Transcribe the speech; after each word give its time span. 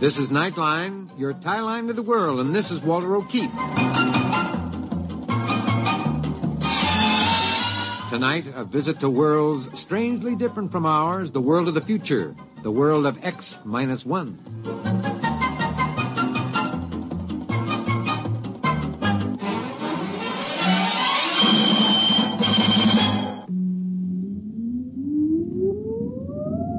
This 0.00 0.16
is 0.16 0.28
Nightline, 0.28 1.10
your 1.18 1.32
tie 1.32 1.60
line 1.60 1.88
to 1.88 1.92
the 1.92 2.04
world, 2.04 2.38
and 2.38 2.54
this 2.54 2.70
is 2.70 2.80
Walter 2.80 3.16
O'Keefe. 3.16 3.50
Tonight, 8.08 8.44
a 8.54 8.64
visit 8.64 9.00
to 9.00 9.10
worlds 9.10 9.68
strangely 9.76 10.36
different 10.36 10.70
from 10.70 10.86
ours, 10.86 11.32
the 11.32 11.40
world 11.40 11.66
of 11.66 11.74
the 11.74 11.80
future, 11.80 12.36
the 12.62 12.70
world 12.70 13.06
of 13.06 13.18
X 13.24 13.56
minus 13.64 14.06
one. 14.06 14.38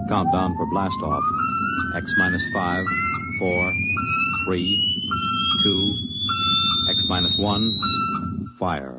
Countdown 0.08 0.56
for 0.56 0.66
blast 0.72 1.02
off. 1.04 1.69
X 2.00 2.16
minus 2.18 2.50
five, 2.52 2.86
four, 3.40 3.74
three, 4.46 4.80
two, 5.62 5.94
X 6.90 7.06
minus 7.10 7.38
one, 7.38 7.70
fire. 8.58 8.99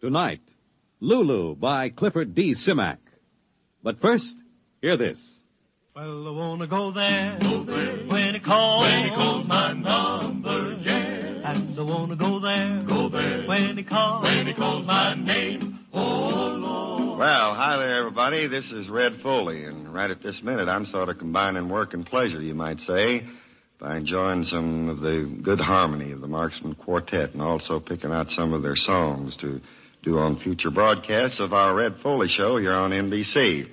Tonight, 0.00 0.40
Lulu 1.00 1.56
by 1.56 1.88
Clifford 1.88 2.34
D. 2.34 2.52
Simak. 2.52 2.98
But 3.82 4.00
first, 4.00 4.36
hear 4.80 4.96
this. 4.96 5.34
Well, 5.96 6.28
I 6.28 6.30
wanna 6.30 6.68
go 6.68 6.92
there, 6.92 7.36
when 8.08 8.34
he 8.34 8.40
calls, 8.40 8.82
When 8.86 9.04
he 9.04 9.10
calls 9.10 9.46
my 9.48 9.72
number, 9.72 10.76
yeah. 10.82 11.50
and 11.50 11.76
I 11.76 11.82
wanna 11.82 12.14
go 12.14 12.38
there, 12.38 12.84
Go 12.86 13.08
there. 13.08 13.44
when 13.48 13.76
he 13.76 13.82
calls, 13.82 14.22
When 14.22 14.46
he 14.46 14.52
calls 14.54 14.86
my 14.86 15.14
name, 15.14 15.80
oh 15.92 15.98
Lord. 16.00 17.18
Well, 17.18 17.54
hi 17.56 17.76
there, 17.78 17.94
everybody. 17.94 18.46
This 18.46 18.70
is 18.70 18.88
Red 18.88 19.20
Foley, 19.22 19.64
and 19.64 19.92
right 19.92 20.10
at 20.12 20.22
this 20.22 20.40
minute, 20.44 20.68
I'm 20.68 20.86
sort 20.86 21.08
of 21.08 21.18
combining 21.18 21.68
work 21.68 21.92
and 21.94 22.06
pleasure, 22.06 22.40
you 22.40 22.54
might 22.54 22.78
say, 22.82 23.26
by 23.80 23.96
enjoying 23.96 24.44
some 24.44 24.88
of 24.88 25.00
the 25.00 25.28
good 25.42 25.60
harmony 25.60 26.12
of 26.12 26.20
the 26.20 26.28
Marksmen 26.28 26.76
Quartet 26.76 27.32
and 27.32 27.42
also 27.42 27.80
picking 27.80 28.12
out 28.12 28.30
some 28.30 28.52
of 28.52 28.62
their 28.62 28.76
songs 28.76 29.36
to 29.38 29.60
do 30.02 30.18
on 30.18 30.38
future 30.38 30.70
broadcasts 30.70 31.40
of 31.40 31.52
our 31.52 31.74
Red 31.74 31.96
Foley 32.02 32.28
show 32.28 32.56
here 32.56 32.72
on 32.72 32.90
NBC. 32.90 33.68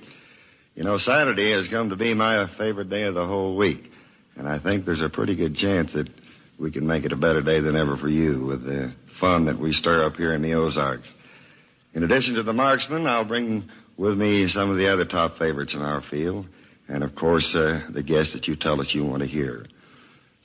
You 0.74 0.84
know, 0.84 0.98
Saturday 0.98 1.52
has 1.52 1.68
come 1.68 1.90
to 1.90 1.96
be 1.96 2.14
my 2.14 2.46
favorite 2.58 2.90
day 2.90 3.04
of 3.04 3.14
the 3.14 3.26
whole 3.26 3.56
week, 3.56 3.90
and 4.36 4.48
I 4.48 4.58
think 4.58 4.84
there's 4.84 5.00
a 5.00 5.08
pretty 5.08 5.34
good 5.34 5.56
chance 5.56 5.92
that 5.94 6.08
we 6.58 6.70
can 6.70 6.86
make 6.86 7.04
it 7.04 7.12
a 7.12 7.16
better 7.16 7.42
day 7.42 7.60
than 7.60 7.76
ever 7.76 7.96
for 7.96 8.08
you 8.08 8.44
with 8.44 8.64
the 8.64 8.92
fun 9.20 9.46
that 9.46 9.58
we 9.58 9.72
stir 9.72 10.04
up 10.04 10.16
here 10.16 10.34
in 10.34 10.42
the 10.42 10.54
Ozarks. 10.54 11.08
In 11.94 12.02
addition 12.02 12.34
to 12.34 12.42
the 12.42 12.52
marksmen, 12.52 13.06
I'll 13.06 13.24
bring 13.24 13.70
with 13.96 14.18
me 14.18 14.48
some 14.48 14.70
of 14.70 14.76
the 14.76 14.88
other 14.92 15.04
top 15.04 15.38
favorites 15.38 15.74
in 15.74 15.80
our 15.80 16.02
field, 16.02 16.46
and 16.88 17.02
of 17.02 17.14
course, 17.14 17.54
uh, 17.54 17.86
the 17.90 18.02
guests 18.02 18.32
that 18.34 18.46
you 18.46 18.56
tell 18.56 18.80
us 18.80 18.94
you 18.94 19.04
want 19.04 19.22
to 19.22 19.28
hear. 19.28 19.66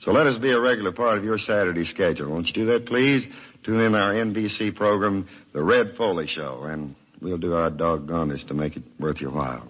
So 0.04 0.10
let 0.10 0.26
us 0.26 0.36
be 0.38 0.50
a 0.50 0.58
regular 0.58 0.90
part 0.90 1.16
of 1.18 1.22
your 1.22 1.38
Saturday 1.38 1.84
schedule. 1.84 2.28
Won't 2.28 2.48
you 2.48 2.52
do 2.52 2.66
that, 2.66 2.86
please? 2.86 3.24
Tune 3.62 3.80
in 3.80 3.94
our 3.94 4.12
NBC 4.12 4.74
program, 4.74 5.28
The 5.52 5.62
Red 5.62 5.94
Foley 5.96 6.26
Show, 6.26 6.64
and 6.64 6.96
we'll 7.20 7.38
do 7.38 7.54
our 7.54 7.70
doggonest 7.70 8.48
to 8.48 8.54
make 8.54 8.76
it 8.76 8.82
worth 8.98 9.20
your 9.20 9.30
while. 9.30 9.68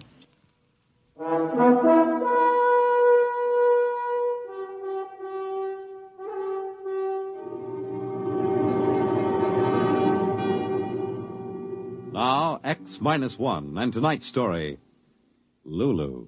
Now, 12.11 12.59
X 12.63 12.97
minus 12.99 13.37
one, 13.37 13.77
and 13.77 13.93
tonight's 13.93 14.27
story, 14.27 14.79
Lulu. 15.63 16.27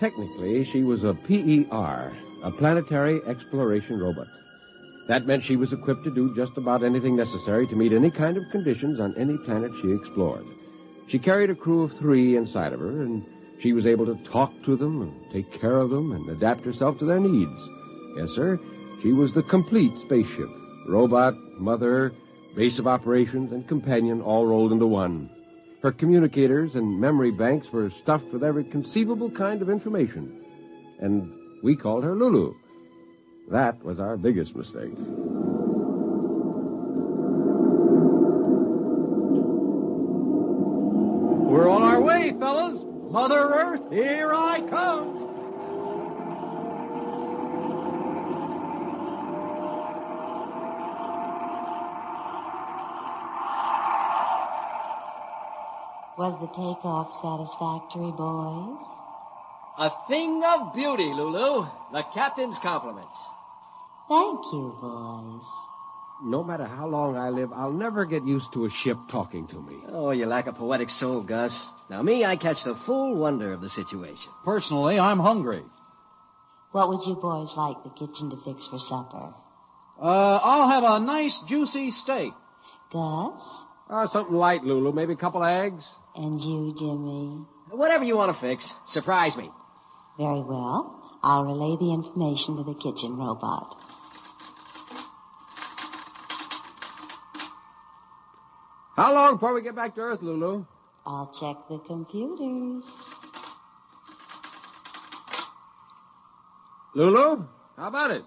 Technically, 0.00 0.64
she 0.64 0.82
was 0.82 1.04
a 1.04 1.12
PER, 1.12 2.16
a 2.42 2.50
planetary 2.50 3.20
exploration 3.26 4.00
robot. 4.00 4.28
That 5.08 5.26
meant 5.26 5.44
she 5.44 5.56
was 5.56 5.74
equipped 5.74 6.04
to 6.04 6.14
do 6.14 6.34
just 6.34 6.56
about 6.56 6.82
anything 6.82 7.16
necessary 7.16 7.66
to 7.66 7.76
meet 7.76 7.92
any 7.92 8.10
kind 8.10 8.38
of 8.38 8.44
conditions 8.50 8.98
on 8.98 9.14
any 9.18 9.36
planet 9.36 9.72
she 9.82 9.92
explored. 9.92 10.46
She 11.08 11.18
carried 11.18 11.50
a 11.50 11.54
crew 11.54 11.82
of 11.82 11.92
three 11.92 12.38
inside 12.38 12.72
of 12.72 12.80
her, 12.80 13.02
and 13.02 13.26
she 13.60 13.74
was 13.74 13.84
able 13.84 14.06
to 14.06 14.14
talk 14.24 14.54
to 14.64 14.74
them 14.74 15.02
and 15.02 15.12
take 15.32 15.60
care 15.60 15.76
of 15.76 15.90
them 15.90 16.12
and 16.12 16.30
adapt 16.30 16.64
herself 16.64 16.96
to 17.00 17.04
their 17.04 17.20
needs. 17.20 17.68
Yes, 18.16 18.30
sir, 18.30 18.58
she 19.02 19.12
was 19.12 19.34
the 19.34 19.42
complete 19.42 19.92
spaceship. 19.98 20.48
Robot, 20.88 21.34
mother, 21.58 22.14
base 22.56 22.78
of 22.78 22.86
operations, 22.86 23.52
and 23.52 23.68
companion 23.68 24.22
all 24.22 24.46
rolled 24.46 24.72
into 24.72 24.86
one. 24.86 25.28
Her 25.82 25.92
communicators 25.92 26.74
and 26.74 27.00
memory 27.00 27.30
banks 27.30 27.72
were 27.72 27.90
stuffed 27.90 28.32
with 28.32 28.44
every 28.44 28.64
conceivable 28.64 29.30
kind 29.30 29.62
of 29.62 29.70
information. 29.70 30.44
And 30.98 31.32
we 31.62 31.74
called 31.74 32.04
her 32.04 32.14
Lulu. 32.14 32.54
That 33.48 33.82
was 33.82 33.98
our 33.98 34.18
biggest 34.18 34.54
mistake. 34.54 34.92
We're 41.48 41.68
on 41.68 41.82
our 41.82 42.00
way, 42.00 42.34
fellas. 42.38 42.84
Mother 43.10 43.40
Earth, 43.40 43.90
here 43.90 44.32
I 44.32 44.60
come. 44.68 45.19
Was 56.20 56.36
the 56.38 56.48
takeoff 56.48 57.08
satisfactory, 57.24 58.12
boys? 58.12 58.84
A 59.78 59.90
thing 60.06 60.44
of 60.44 60.74
beauty, 60.74 61.14
Lulu. 61.14 61.66
The 61.94 62.02
captain's 62.12 62.58
compliments. 62.58 63.16
Thank 64.06 64.52
you, 64.52 64.76
boys. 64.82 65.48
No 66.22 66.44
matter 66.44 66.66
how 66.66 66.88
long 66.88 67.16
I 67.16 67.30
live, 67.30 67.54
I'll 67.54 67.72
never 67.72 68.04
get 68.04 68.26
used 68.26 68.52
to 68.52 68.66
a 68.66 68.70
ship 68.70 68.98
talking 69.08 69.46
to 69.46 69.62
me. 69.62 69.78
Oh, 69.88 70.10
you 70.10 70.26
lack 70.26 70.46
a 70.46 70.52
poetic 70.52 70.90
soul, 70.90 71.22
Gus. 71.22 71.70
Now, 71.88 72.02
me, 72.02 72.22
I 72.22 72.36
catch 72.36 72.64
the 72.64 72.74
full 72.74 73.16
wonder 73.16 73.54
of 73.54 73.62
the 73.62 73.70
situation. 73.70 74.30
Personally, 74.44 75.00
I'm 75.00 75.20
hungry. 75.20 75.64
What 76.72 76.90
would 76.90 77.06
you 77.06 77.14
boys 77.14 77.56
like 77.56 77.82
the 77.82 77.88
kitchen 77.96 78.28
to 78.28 78.36
fix 78.36 78.66
for 78.66 78.78
supper? 78.78 79.32
Uh, 79.98 80.38
I'll 80.42 80.68
have 80.68 80.84
a 80.84 81.00
nice 81.02 81.40
juicy 81.48 81.90
steak. 81.90 82.34
Gus? 82.92 83.64
Oh, 83.88 84.06
something 84.12 84.36
light, 84.36 84.62
Lulu. 84.62 84.92
Maybe 84.92 85.14
a 85.14 85.16
couple 85.16 85.42
of 85.42 85.48
eggs? 85.48 85.86
And 86.14 86.40
you, 86.40 86.74
Jimmy? 86.76 87.46
Whatever 87.70 88.04
you 88.04 88.16
want 88.16 88.34
to 88.34 88.40
fix. 88.40 88.74
Surprise 88.86 89.36
me. 89.36 89.50
Very 90.18 90.40
well. 90.40 91.18
I'll 91.22 91.44
relay 91.44 91.76
the 91.76 91.92
information 91.92 92.56
to 92.56 92.64
the 92.64 92.74
kitchen 92.74 93.16
robot. 93.16 93.76
How 98.96 99.14
long 99.14 99.34
before 99.34 99.54
we 99.54 99.62
get 99.62 99.74
back 99.74 99.94
to 99.94 100.00
Earth, 100.02 100.22
Lulu? 100.22 100.66
I'll 101.06 101.32
check 101.32 101.56
the 101.68 101.78
computers. 101.78 102.84
Lulu, 106.94 107.46
how 107.76 107.88
about 107.88 108.10
it? 108.10 108.24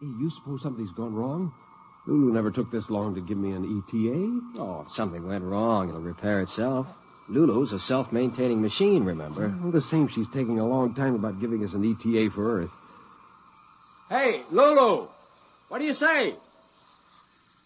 Hey, 0.00 0.06
you 0.06 0.30
suppose 0.30 0.62
something's 0.62 0.92
gone 0.92 1.14
wrong? 1.14 1.54
Lulu 2.06 2.32
never 2.32 2.50
took 2.50 2.70
this 2.70 2.90
long 2.90 3.14
to 3.14 3.20
give 3.20 3.38
me 3.38 3.52
an 3.52 3.64
ETA. 3.64 4.60
Oh, 4.60 4.84
if 4.86 4.92
something 4.92 5.26
went 5.26 5.44
wrong, 5.44 5.88
it'll 5.88 6.00
repair 6.00 6.40
itself. 6.40 6.86
Lulu's 7.28 7.72
a 7.72 7.78
self-maintaining 7.78 8.60
machine, 8.60 9.04
remember? 9.04 9.54
Well, 9.62 9.70
the 9.70 9.82
same 9.82 10.08
she's 10.08 10.28
taking 10.28 10.58
a 10.58 10.66
long 10.66 10.94
time 10.94 11.14
about 11.14 11.40
giving 11.40 11.64
us 11.64 11.74
an 11.74 11.84
ETA 11.84 12.30
for 12.30 12.62
Earth. 12.62 12.70
Hey, 14.08 14.42
Lulu! 14.50 15.06
What 15.68 15.78
do 15.78 15.84
you 15.84 15.94
say? 15.94 16.34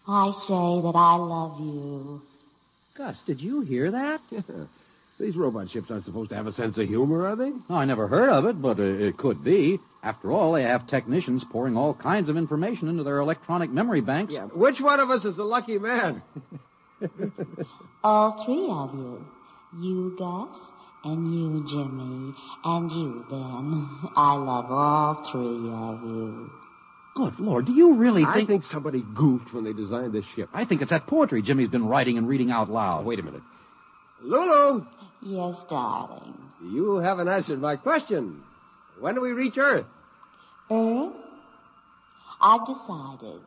I 0.07 0.31
say 0.33 0.81
that 0.81 0.93
I 0.95 1.15
love 1.15 1.59
you. 1.59 2.21
Gus, 2.95 3.23
did 3.23 3.41
you 3.41 3.61
hear 3.61 3.89
that? 3.91 4.21
These 5.19 5.37
robot 5.37 5.69
ships 5.69 5.89
aren't 5.89 6.05
supposed 6.05 6.29
to 6.29 6.35
have 6.35 6.45
a 6.45 6.51
sense 6.51 6.77
of 6.77 6.87
humor, 6.87 7.25
are 7.25 7.35
they? 7.35 7.51
I 7.69 7.85
never 7.85 8.07
heard 8.07 8.29
of 8.29 8.45
it, 8.45 8.61
but 8.61 8.79
uh, 8.79 8.83
it 8.83 9.17
could 9.17 9.43
be. 9.43 9.79
After 10.05 10.31
all, 10.31 10.51
they 10.51 10.61
have 10.61 10.85
technicians 10.85 11.43
pouring 11.43 11.75
all 11.75 11.95
kinds 11.95 12.29
of 12.29 12.37
information 12.37 12.87
into 12.89 13.01
their 13.01 13.17
electronic 13.17 13.71
memory 13.71 14.01
banks. 14.01 14.31
Yeah. 14.31 14.43
Which 14.45 14.79
one 14.79 14.99
of 14.99 15.09
us 15.09 15.25
is 15.25 15.35
the 15.35 15.43
lucky 15.43 15.79
man? 15.79 16.21
All 18.03 18.45
three 18.45 18.67
of 18.69 18.93
you. 18.93 19.25
You, 19.79 20.15
Gus, 20.17 20.57
and 21.03 21.33
you, 21.33 21.65
Jimmy, 21.67 22.33
and 22.63 22.91
you, 22.91 23.25
Ben. 23.29 23.89
I 24.15 24.35
love 24.35 24.71
all 24.71 25.29
three 25.29 25.69
of 25.73 26.03
you. 26.03 26.51
Good 27.15 27.39
Lord, 27.39 27.65
do 27.65 27.73
you 27.73 27.95
really 27.95 28.21
think... 28.23 28.29
I 28.29 28.33
think... 28.35 28.47
think 28.47 28.63
somebody 28.63 29.03
goofed 29.13 29.53
when 29.53 29.63
they 29.63 29.73
designed 29.73 30.13
this 30.13 30.25
ship. 30.25 30.49
I 30.53 30.65
think 30.65 30.81
it's 30.83 30.91
that 30.91 31.07
poetry 31.07 31.41
Jimmy's 31.41 31.67
been 31.67 31.87
writing 31.87 32.17
and 32.17 32.27
reading 32.27 32.51
out 32.51 32.69
loud. 32.69 33.05
Wait 33.05 33.19
a 33.19 33.23
minute. 33.23 33.41
Lulu, 34.21 34.85
Yes, 35.21 35.63
darling. 35.65 36.35
you 36.63 36.97
haven't 36.97 37.27
answered 37.27 37.59
my 37.59 37.75
question. 37.75 38.43
When 38.99 39.15
do 39.15 39.21
we 39.21 39.31
reach 39.31 39.57
Earth? 39.57 39.85
Earth? 40.69 41.13
I've 42.41 42.65
decided 42.65 43.41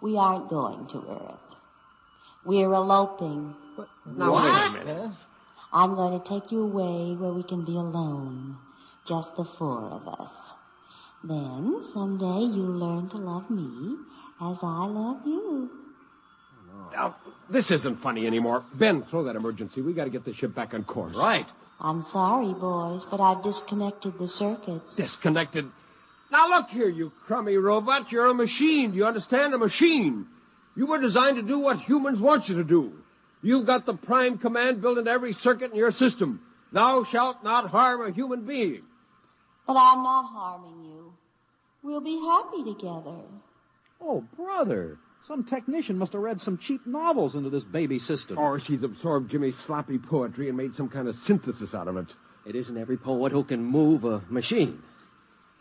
we 0.00 0.16
aren't 0.16 0.48
going 0.48 0.86
to 0.88 0.98
Earth. 0.98 1.56
We're 2.44 2.72
eloping. 2.72 3.54
Now, 4.06 4.36
wait 4.36 4.46
a 4.46 4.84
minute. 4.84 5.10
I'm 5.72 5.94
going 5.94 6.20
to 6.20 6.28
take 6.28 6.52
you 6.52 6.62
away 6.62 7.16
where 7.16 7.32
we 7.32 7.42
can 7.42 7.64
be 7.64 7.72
alone. 7.72 8.56
Just 9.06 9.34
the 9.36 9.44
four 9.44 9.82
of 9.82 10.06
us. 10.06 10.52
Then, 11.22 11.82
someday, 11.92 12.40
you'll 12.54 12.78
learn 12.78 13.08
to 13.10 13.16
love 13.16 13.50
me 13.50 13.96
as 14.40 14.58
I 14.62 14.86
love 14.86 15.22
you. 15.26 15.70
Now, 16.92 17.16
this 17.48 17.70
isn't 17.70 17.96
funny 17.96 18.26
anymore. 18.26 18.64
Ben, 18.74 19.02
throw 19.02 19.24
that 19.24 19.36
emergency. 19.36 19.80
We 19.80 19.94
got 19.94 20.04
to 20.04 20.10
get 20.10 20.24
the 20.24 20.34
ship 20.34 20.54
back 20.54 20.74
on 20.74 20.84
course. 20.84 21.16
Right. 21.16 21.50
I'm 21.80 22.02
sorry, 22.02 22.52
boys, 22.52 23.06
but 23.10 23.20
I've 23.20 23.42
disconnected 23.42 24.18
the 24.18 24.28
circuits. 24.28 24.94
Disconnected. 24.94 25.70
Now 26.30 26.48
look 26.48 26.70
here, 26.70 26.88
you 26.88 27.12
crummy 27.26 27.56
robot. 27.56 28.10
You're 28.10 28.26
a 28.26 28.34
machine. 28.34 28.90
Do 28.90 28.96
you 28.96 29.06
understand? 29.06 29.54
A 29.54 29.58
machine. 29.58 30.26
You 30.76 30.86
were 30.86 30.98
designed 30.98 31.36
to 31.36 31.42
do 31.42 31.60
what 31.60 31.78
humans 31.78 32.18
want 32.18 32.48
you 32.48 32.56
to 32.56 32.64
do. 32.64 32.92
You've 33.42 33.66
got 33.66 33.86
the 33.86 33.94
prime 33.94 34.38
command 34.38 34.80
built 34.80 34.98
into 34.98 35.10
every 35.10 35.32
circuit 35.32 35.70
in 35.70 35.76
your 35.76 35.90
system. 35.90 36.40
Thou 36.72 37.04
shalt 37.04 37.44
not 37.44 37.70
harm 37.70 38.00
a 38.00 38.10
human 38.10 38.44
being. 38.44 38.82
But 39.66 39.76
I'm 39.76 40.02
not 40.02 40.24
harming 40.24 40.84
you. 40.84 41.12
We'll 41.82 42.00
be 42.00 42.18
happy 42.18 42.64
together. 42.64 43.20
Oh, 44.00 44.24
brother. 44.36 44.98
Some 45.22 45.44
technician 45.44 45.96
must 45.96 46.12
have 46.12 46.22
read 46.22 46.40
some 46.40 46.58
cheap 46.58 46.86
novels 46.86 47.34
into 47.34 47.48
this 47.48 47.64
baby 47.64 47.98
system. 47.98 48.38
Or 48.38 48.58
she's 48.58 48.82
absorbed 48.82 49.30
Jimmy's 49.30 49.56
sloppy 49.56 49.98
poetry 49.98 50.48
and 50.48 50.56
made 50.56 50.74
some 50.74 50.88
kind 50.88 51.08
of 51.08 51.16
synthesis 51.16 51.74
out 51.74 51.88
of 51.88 51.96
it. 51.96 52.14
It 52.44 52.56
isn't 52.56 52.76
every 52.76 52.96
poet 52.96 53.32
who 53.32 53.44
can 53.44 53.62
move 53.62 54.04
a 54.04 54.22
machine. 54.28 54.82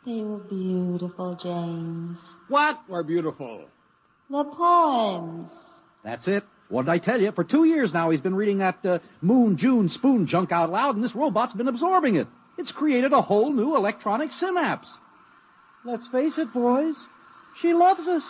They 0.05 0.21
were 0.21 0.39
beautiful, 0.39 1.35
James. 1.35 2.19
What 2.49 2.89
were 2.89 3.03
beautiful? 3.03 3.65
The 4.29 4.43
poems. 4.43 5.51
That's 6.03 6.27
it. 6.27 6.43
What 6.67 6.85
did 6.85 6.91
I 6.91 6.97
tell 6.97 7.21
you? 7.21 7.31
For 7.31 7.43
two 7.43 7.63
years 7.63 7.93
now, 7.93 8.09
he's 8.09 8.19
been 8.19 8.35
reading 8.35 8.57
that 8.57 8.85
uh, 8.85 8.99
Moon 9.21 9.55
June 9.55 9.87
Spoon 9.87 10.25
junk 10.27 10.51
out 10.51 10.71
loud, 10.71 10.95
and 10.95 11.03
this 11.03 11.15
robot's 11.15 11.53
been 11.53 11.69
absorbing 11.69 12.15
it. 12.15 12.27
It's 12.57 12.71
created 12.71 13.13
a 13.13 13.21
whole 13.21 13.51
new 13.51 13.75
electronic 13.75 14.31
synapse. 14.33 14.99
Let's 15.85 16.07
face 16.07 16.37
it, 16.37 16.51
boys. 16.51 16.95
She 17.55 17.73
loves 17.73 18.07
us. 18.07 18.23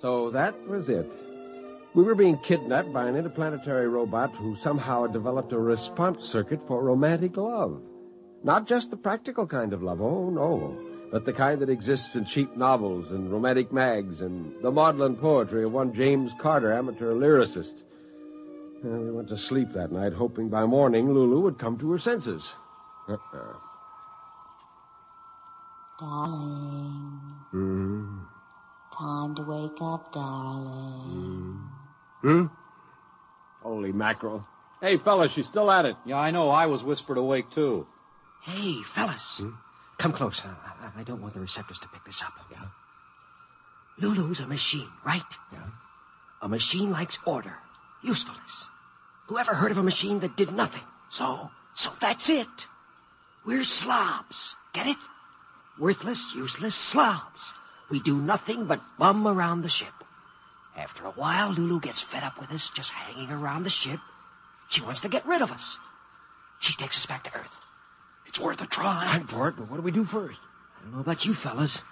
So 0.00 0.30
that 0.30 0.54
was 0.66 0.88
it. 0.88 1.27
We 1.98 2.04
were 2.04 2.14
being 2.14 2.38
kidnapped 2.38 2.92
by 2.92 3.08
an 3.08 3.16
interplanetary 3.16 3.88
robot 3.88 4.32
who 4.36 4.54
somehow 4.62 5.08
developed 5.08 5.52
a 5.52 5.58
response 5.58 6.24
circuit 6.28 6.60
for 6.68 6.80
romantic 6.80 7.36
love. 7.36 7.82
Not 8.44 8.68
just 8.68 8.92
the 8.92 8.96
practical 8.96 9.48
kind 9.48 9.72
of 9.72 9.82
love, 9.82 10.00
oh 10.00 10.30
no, 10.30 10.78
but 11.10 11.24
the 11.24 11.32
kind 11.32 11.60
that 11.60 11.68
exists 11.68 12.14
in 12.14 12.24
cheap 12.24 12.56
novels 12.56 13.10
and 13.10 13.32
romantic 13.32 13.72
mags 13.72 14.20
and 14.20 14.54
the 14.62 14.70
maudlin 14.70 15.16
poetry 15.16 15.64
of 15.64 15.72
one 15.72 15.92
James 15.92 16.30
Carter, 16.38 16.72
amateur 16.72 17.14
lyricist. 17.14 17.82
Uh, 18.84 18.90
we 18.90 19.10
went 19.10 19.26
to 19.30 19.36
sleep 19.36 19.72
that 19.72 19.90
night, 19.90 20.12
hoping 20.12 20.48
by 20.48 20.64
morning 20.66 21.12
Lulu 21.12 21.40
would 21.40 21.58
come 21.58 21.76
to 21.78 21.90
her 21.90 21.98
senses. 21.98 22.48
Uh-uh. 23.08 23.56
Darling. 25.98 27.20
Hmm. 27.50 28.18
Time 28.96 29.34
to 29.34 29.42
wake 29.42 29.82
up, 29.82 30.12
darling. 30.12 31.58
Hmm? 32.20 32.46
Holy 33.62 33.92
mackerel. 33.92 34.46
Hey, 34.80 34.96
fellas, 34.96 35.32
she's 35.32 35.46
still 35.46 35.70
at 35.70 35.84
it. 35.84 35.96
Yeah, 36.04 36.18
I 36.18 36.30
know. 36.30 36.50
I 36.50 36.66
was 36.66 36.84
whispered 36.84 37.18
awake, 37.18 37.50
too. 37.50 37.86
Hey, 38.42 38.82
fellas. 38.84 39.42
Come 39.98 40.12
close. 40.12 40.44
I, 40.44 40.48
I- 40.48 41.00
I 41.00 41.02
don't 41.02 41.20
want 41.20 41.34
the 41.34 41.40
receptors 41.40 41.78
to 41.80 41.88
pick 41.88 42.04
this 42.04 42.22
up. 42.22 42.32
Yeah? 42.50 42.64
Lulu's 43.98 44.40
a 44.40 44.46
machine, 44.46 44.88
right? 45.04 45.22
Yeah. 45.52 45.58
A 46.42 46.48
machine 46.48 46.90
likes 46.90 47.18
order, 47.24 47.54
usefulness. 48.02 48.66
Whoever 49.26 49.54
heard 49.54 49.70
of 49.72 49.78
a 49.78 49.82
machine 49.82 50.20
that 50.20 50.36
did 50.36 50.52
nothing? 50.52 50.84
So, 51.10 51.50
so 51.74 51.90
that's 52.00 52.30
it. 52.30 52.66
We're 53.44 53.64
slobs. 53.64 54.54
Get 54.72 54.86
it? 54.86 54.96
Worthless, 55.78 56.34
useless 56.34 56.74
slobs. 56.74 57.52
We 57.90 58.00
do 58.00 58.16
nothing 58.18 58.66
but 58.66 58.80
bum 58.98 59.26
around 59.26 59.62
the 59.62 59.68
ship. 59.68 59.92
After 60.78 61.06
a 61.06 61.10
while, 61.10 61.50
Lulu 61.50 61.80
gets 61.80 62.00
fed 62.00 62.22
up 62.22 62.38
with 62.40 62.52
us 62.52 62.70
just 62.70 62.92
hanging 62.92 63.32
around 63.32 63.64
the 63.64 63.70
ship. 63.70 63.98
She 64.70 64.80
wants 64.80 65.00
to 65.00 65.08
get 65.08 65.26
rid 65.26 65.42
of 65.42 65.50
us. 65.50 65.76
She 66.60 66.74
takes 66.74 66.96
us 66.98 67.06
back 67.06 67.24
to 67.24 67.34
Earth. 67.34 67.56
It's 68.28 68.38
worth 68.38 68.62
a 68.62 68.66
try. 68.66 69.04
I'm 69.08 69.26
for 69.26 69.48
it, 69.48 69.56
but 69.56 69.68
what 69.68 69.78
do 69.78 69.82
we 69.82 69.90
do 69.90 70.04
first? 70.04 70.38
I 70.78 70.84
don't 70.84 70.94
know 70.94 71.00
about 71.00 71.26
you 71.26 71.34
fellas, 71.34 71.82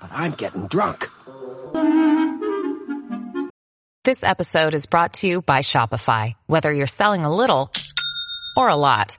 but 0.00 0.10
I'm 0.12 0.32
getting 0.32 0.66
drunk. 0.66 1.10
This 4.04 4.22
episode 4.24 4.74
is 4.74 4.86
brought 4.86 5.14
to 5.14 5.26
you 5.26 5.42
by 5.42 5.58
Shopify. 5.58 6.36
Whether 6.46 6.72
you're 6.72 6.86
selling 6.86 7.24
a 7.24 7.34
little 7.34 7.70
or 8.56 8.68
a 8.68 8.76
lot, 8.76 9.18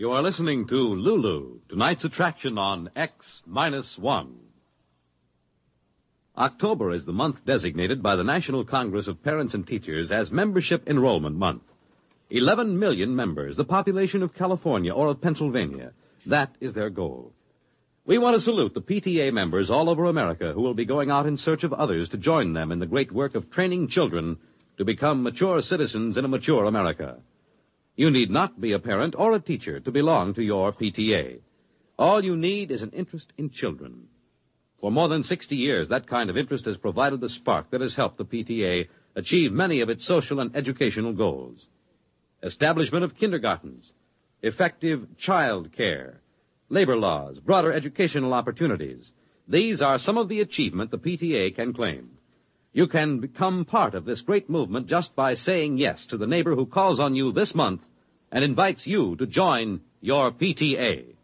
You 0.00 0.12
are 0.12 0.22
listening 0.22 0.68
to 0.68 0.94
Lulu, 0.94 1.58
tonight's 1.68 2.04
attraction 2.04 2.56
on 2.56 2.88
X 2.94 3.42
minus 3.44 3.98
one. 3.98 4.36
October 6.36 6.92
is 6.92 7.04
the 7.04 7.12
month 7.12 7.44
designated 7.44 8.00
by 8.00 8.14
the 8.14 8.22
National 8.22 8.64
Congress 8.64 9.08
of 9.08 9.24
Parents 9.24 9.54
and 9.54 9.66
Teachers 9.66 10.12
as 10.12 10.30
Membership 10.30 10.88
Enrollment 10.88 11.34
Month. 11.34 11.72
11 12.30 12.78
million 12.78 13.16
members, 13.16 13.56
the 13.56 13.64
population 13.64 14.22
of 14.22 14.36
California 14.36 14.94
or 14.94 15.08
of 15.08 15.20
Pennsylvania. 15.20 15.90
That 16.24 16.54
is 16.60 16.74
their 16.74 16.90
goal. 16.90 17.32
We 18.06 18.18
want 18.18 18.36
to 18.36 18.40
salute 18.40 18.74
the 18.74 18.80
PTA 18.80 19.32
members 19.32 19.68
all 19.68 19.90
over 19.90 20.04
America 20.04 20.52
who 20.52 20.60
will 20.62 20.74
be 20.74 20.84
going 20.84 21.10
out 21.10 21.26
in 21.26 21.36
search 21.36 21.64
of 21.64 21.72
others 21.72 22.08
to 22.10 22.16
join 22.18 22.52
them 22.52 22.70
in 22.70 22.78
the 22.78 22.86
great 22.86 23.10
work 23.10 23.34
of 23.34 23.50
training 23.50 23.88
children 23.88 24.36
to 24.76 24.84
become 24.84 25.24
mature 25.24 25.60
citizens 25.60 26.16
in 26.16 26.24
a 26.24 26.28
mature 26.28 26.66
America. 26.66 27.18
You 27.98 28.12
need 28.12 28.30
not 28.30 28.60
be 28.60 28.70
a 28.70 28.78
parent 28.78 29.16
or 29.18 29.32
a 29.32 29.40
teacher 29.40 29.80
to 29.80 29.90
belong 29.90 30.32
to 30.34 30.42
your 30.44 30.72
PTA. 30.72 31.40
All 31.98 32.24
you 32.24 32.36
need 32.36 32.70
is 32.70 32.84
an 32.84 32.92
interest 32.92 33.32
in 33.36 33.50
children. 33.50 34.06
For 34.80 34.92
more 34.92 35.08
than 35.08 35.24
60 35.24 35.56
years, 35.56 35.88
that 35.88 36.06
kind 36.06 36.30
of 36.30 36.36
interest 36.36 36.66
has 36.66 36.76
provided 36.76 37.20
the 37.20 37.28
spark 37.28 37.70
that 37.70 37.80
has 37.80 37.96
helped 37.96 38.18
the 38.18 38.24
PTA 38.24 38.86
achieve 39.16 39.52
many 39.52 39.80
of 39.80 39.90
its 39.90 40.04
social 40.04 40.38
and 40.38 40.54
educational 40.54 41.12
goals. 41.12 41.66
Establishment 42.40 43.02
of 43.04 43.16
kindergartens, 43.16 43.92
effective 44.42 45.16
child 45.16 45.72
care, 45.72 46.20
labor 46.68 46.96
laws, 46.96 47.40
broader 47.40 47.72
educational 47.72 48.32
opportunities. 48.32 49.10
These 49.48 49.82
are 49.82 49.98
some 49.98 50.16
of 50.16 50.28
the 50.28 50.40
achievement 50.40 50.92
the 50.92 51.00
PTA 51.00 51.52
can 51.52 51.72
claim. 51.72 52.10
You 52.78 52.86
can 52.86 53.18
become 53.18 53.64
part 53.64 53.96
of 53.96 54.04
this 54.04 54.20
great 54.20 54.48
movement 54.48 54.86
just 54.86 55.16
by 55.16 55.34
saying 55.34 55.78
yes 55.78 56.06
to 56.06 56.16
the 56.16 56.28
neighbor 56.28 56.54
who 56.54 56.64
calls 56.64 57.00
on 57.00 57.16
you 57.16 57.32
this 57.32 57.52
month 57.52 57.88
and 58.30 58.44
invites 58.44 58.86
you 58.86 59.16
to 59.16 59.26
join 59.26 59.80
your 60.00 60.30
PTA. 60.30 61.16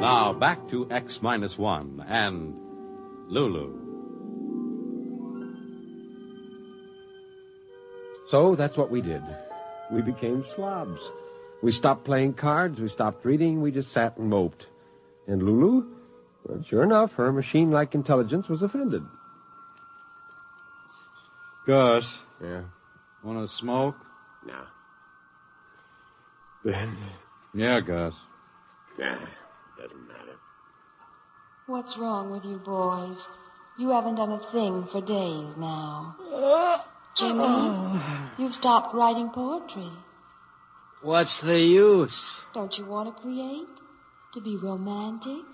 Now 0.00 0.32
back 0.32 0.66
to 0.68 0.90
X 0.90 1.20
minus 1.20 1.58
one 1.58 2.02
and 2.08 2.54
Lulu. 3.28 3.68
So 8.30 8.54
that's 8.54 8.78
what 8.78 8.90
we 8.90 9.02
did. 9.02 9.22
We 9.90 10.02
became 10.02 10.44
slobs. 10.54 11.00
We 11.62 11.72
stopped 11.72 12.04
playing 12.04 12.34
cards, 12.34 12.80
we 12.80 12.88
stopped 12.88 13.24
reading, 13.24 13.62
we 13.62 13.70
just 13.70 13.92
sat 13.92 14.16
and 14.18 14.28
moped. 14.28 14.66
And 15.26 15.42
Lulu, 15.42 15.86
well, 16.44 16.62
sure 16.62 16.82
enough, 16.82 17.14
her 17.14 17.32
machine 17.32 17.70
like 17.70 17.94
intelligence 17.94 18.48
was 18.48 18.62
offended. 18.62 19.02
Gus. 21.66 22.18
Yeah. 22.42 22.62
Want 23.24 23.46
to 23.46 23.52
smoke? 23.52 23.96
No. 24.46 24.60
Ben? 26.64 26.96
Yeah, 27.54 27.80
Gus. 27.80 28.14
Nah, 28.98 29.18
doesn't 29.78 30.08
matter. 30.08 30.36
What's 31.66 31.98
wrong 31.98 32.30
with 32.30 32.44
you 32.44 32.58
boys? 32.58 33.28
You 33.78 33.90
haven't 33.90 34.14
done 34.14 34.32
a 34.32 34.38
thing 34.38 34.84
for 34.84 35.00
days 35.00 35.56
now. 35.56 36.16
Uh, 36.32 36.78
Jimmy, 37.16 38.00
you've 38.36 38.54
stopped 38.54 38.94
writing 38.94 39.30
poetry. 39.30 39.90
What's 41.00 41.40
the 41.40 41.58
use? 41.58 42.42
Don't 42.52 42.78
you 42.78 42.84
want 42.84 43.14
to 43.14 43.22
create? 43.22 43.68
To 44.34 44.40
be 44.40 44.56
romantic? 44.56 45.44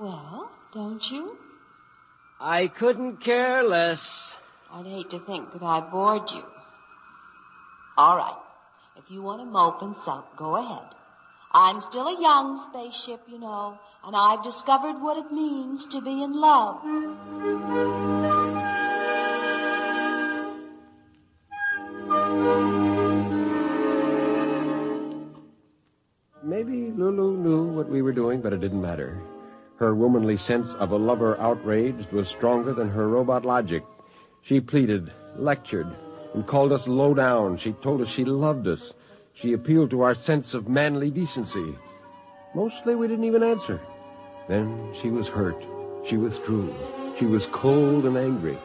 Well, 0.00 0.50
don't 0.74 1.08
you? 1.08 1.38
I 2.40 2.66
couldn't 2.66 3.18
care 3.18 3.62
less. 3.62 4.34
I'd 4.72 4.86
hate 4.86 5.10
to 5.10 5.20
think 5.20 5.52
that 5.52 5.62
I 5.62 5.80
bored 5.80 6.28
you. 6.32 6.44
All 7.96 8.16
right. 8.16 8.38
If 8.96 9.10
you 9.10 9.22
want 9.22 9.42
to 9.42 9.46
mope 9.46 9.80
and 9.82 9.96
sulk, 9.96 10.36
go 10.36 10.56
ahead. 10.56 10.96
I'm 11.52 11.80
still 11.80 12.08
a 12.08 12.20
young 12.20 12.58
spaceship, 12.58 13.20
you 13.28 13.38
know, 13.38 13.78
and 14.04 14.16
I've 14.16 14.42
discovered 14.42 15.00
what 15.00 15.18
it 15.18 15.30
means 15.30 15.86
to 15.86 16.00
be 16.00 16.22
in 16.22 16.32
love. 16.32 16.82
Maybe 26.64 26.92
Lulu 26.92 27.38
knew 27.38 27.64
what 27.64 27.88
we 27.88 28.02
were 28.02 28.12
doing, 28.12 28.40
but 28.40 28.52
it 28.52 28.60
didn't 28.60 28.80
matter. 28.80 29.20
Her 29.78 29.96
womanly 29.96 30.36
sense 30.36 30.74
of 30.74 30.92
a 30.92 30.96
lover 30.96 31.36
outraged 31.40 32.12
was 32.12 32.28
stronger 32.28 32.72
than 32.72 32.88
her 32.88 33.08
robot 33.08 33.44
logic. 33.44 33.82
She 34.42 34.60
pleaded, 34.60 35.10
lectured, 35.36 35.88
and 36.34 36.46
called 36.46 36.70
us 36.70 36.86
low 36.86 37.14
down. 37.14 37.56
She 37.56 37.72
told 37.72 38.00
us 38.00 38.08
she 38.08 38.24
loved 38.24 38.68
us. 38.68 38.94
She 39.34 39.54
appealed 39.54 39.90
to 39.90 40.02
our 40.02 40.14
sense 40.14 40.54
of 40.54 40.68
manly 40.68 41.10
decency. 41.10 41.76
Mostly 42.54 42.94
we 42.94 43.08
didn't 43.08 43.24
even 43.24 43.42
answer. 43.42 43.80
Then 44.46 44.94
she 45.02 45.10
was 45.10 45.26
hurt. 45.26 45.66
She 46.04 46.16
withdrew. 46.16 46.72
She 47.18 47.26
was 47.26 47.46
cold 47.46 48.04
and 48.04 48.16
angry. 48.16 48.56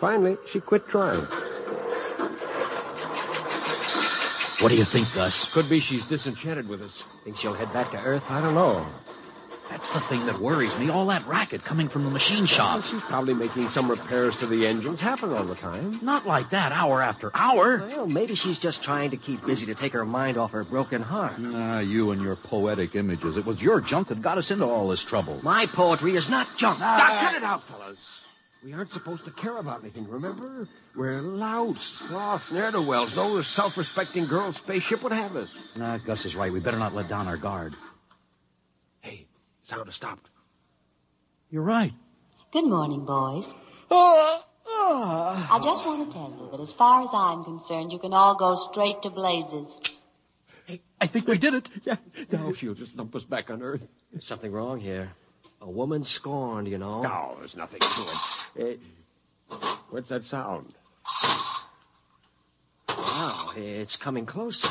Finally, 0.00 0.38
she 0.50 0.60
quit 0.60 0.88
trying. 0.88 1.26
What 4.60 4.68
do 4.68 4.76
you 4.76 4.84
think, 4.84 5.12
Gus? 5.14 5.46
Could 5.48 5.68
be 5.68 5.80
she's 5.80 6.04
disenchanted 6.04 6.68
with 6.68 6.80
us. 6.82 7.04
Think 7.24 7.36
she'll 7.36 7.54
head 7.54 7.72
back 7.72 7.90
to 7.90 7.98
Earth? 7.98 8.30
I 8.30 8.40
don't 8.40 8.54
know. 8.54 8.86
That's 9.70 9.92
the 9.92 10.00
thing 10.00 10.26
that 10.26 10.38
worries 10.40 10.76
me. 10.76 10.90
All 10.90 11.06
that 11.06 11.26
racket 11.26 11.64
coming 11.64 11.88
from 11.88 12.04
the 12.04 12.10
machine 12.10 12.44
shop. 12.46 12.74
Well, 12.74 12.82
she's 12.82 13.00
probably 13.02 13.34
making 13.34 13.70
some 13.70 13.90
repairs 13.90 14.36
to 14.36 14.46
the 14.46 14.66
engines. 14.66 15.00
Happen 15.00 15.32
all 15.32 15.44
the 15.44 15.54
time. 15.54 15.98
Not 16.02 16.26
like 16.26 16.50
that, 16.50 16.70
hour 16.70 17.02
after 17.02 17.30
hour. 17.34 17.78
Well, 17.78 18.06
maybe 18.06 18.34
she's 18.34 18.58
just 18.58 18.82
trying 18.82 19.10
to 19.10 19.16
keep 19.16 19.44
busy 19.44 19.66
to 19.66 19.74
take 19.74 19.94
her 19.94 20.04
mind 20.04 20.36
off 20.36 20.52
her 20.52 20.64
broken 20.64 21.02
heart. 21.02 21.34
Ah, 21.46 21.80
you 21.80 22.10
and 22.10 22.22
your 22.22 22.36
poetic 22.36 22.94
images. 22.94 23.36
It 23.36 23.46
was 23.46 23.60
your 23.60 23.80
junk 23.80 24.08
that 24.08 24.20
got 24.22 24.38
us 24.38 24.50
into 24.50 24.66
all 24.66 24.88
this 24.88 25.02
trouble. 25.02 25.40
My 25.42 25.66
poetry 25.66 26.14
is 26.14 26.28
not 26.28 26.56
junk. 26.56 26.78
Now, 26.78 27.18
cut 27.20 27.34
it 27.34 27.42
out, 27.42 27.64
fellas. 27.64 28.24
We 28.64 28.72
aren't 28.72 28.90
supposed 28.90 29.26
to 29.26 29.30
care 29.30 29.58
about 29.58 29.82
anything, 29.82 30.08
remember? 30.08 30.66
We're 30.96 31.20
louts, 31.20 31.84
sloths, 32.08 32.50
ne'er-do-wells. 32.50 33.14
No 33.14 33.42
self-respecting 33.42 34.24
girl 34.24 34.52
spaceship 34.52 35.02
would 35.02 35.12
have 35.12 35.36
us. 35.36 35.54
Ah, 35.78 35.98
Gus 35.98 36.24
is 36.24 36.34
right. 36.34 36.50
We 36.50 36.60
better 36.60 36.78
not 36.78 36.94
let 36.94 37.06
down 37.06 37.28
our 37.28 37.36
guard. 37.36 37.76
Hey, 39.02 39.26
sound 39.64 39.84
has 39.84 39.94
stopped. 39.96 40.30
You're 41.50 41.62
right. 41.62 41.92
Good 42.52 42.64
morning, 42.64 43.04
boys. 43.04 43.54
Oh, 43.90 44.40
oh. 44.66 45.48
I 45.50 45.60
just 45.62 45.84
want 45.84 46.10
to 46.10 46.16
tell 46.16 46.30
you 46.30 46.48
that 46.50 46.62
as 46.62 46.72
far 46.72 47.02
as 47.02 47.10
I'm 47.12 47.44
concerned, 47.44 47.92
you 47.92 47.98
can 47.98 48.14
all 48.14 48.34
go 48.34 48.54
straight 48.54 49.02
to 49.02 49.10
blazes. 49.10 49.78
Hey, 50.64 50.80
I 50.98 51.06
think 51.06 51.28
we 51.28 51.36
did 51.36 51.52
it. 51.52 51.68
Yeah, 51.84 51.96
now 52.32 52.50
she'll 52.54 52.72
just 52.72 52.96
dump 52.96 53.14
us 53.14 53.24
back 53.24 53.50
on 53.50 53.60
Earth. 53.60 53.86
There's 54.10 54.24
something 54.24 54.50
wrong 54.50 54.80
here. 54.80 55.10
A 55.64 55.70
woman 55.70 56.04
scorned, 56.04 56.68
you 56.68 56.76
know. 56.76 57.00
No, 57.00 57.36
there's 57.38 57.56
nothing 57.56 57.80
to 57.80 58.66
it. 58.68 58.80
Uh, 59.50 59.76
what's 59.88 60.10
that 60.10 60.22
sound? 60.22 60.74
Wow, 62.86 63.52
it's 63.56 63.96
coming 63.96 64.26
closer. 64.26 64.68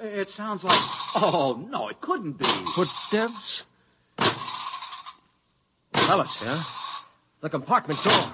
It 0.00 0.30
sounds 0.30 0.62
like. 0.62 0.78
Oh, 1.16 1.66
no, 1.68 1.88
it 1.88 2.00
couldn't 2.00 2.38
be. 2.38 2.44
Footsteps? 2.72 3.64
Fellas, 5.92 6.40
yeah? 6.40 6.62
The 7.40 7.50
compartment 7.50 8.00
door. 8.04 8.32